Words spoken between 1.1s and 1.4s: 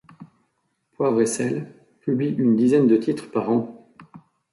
&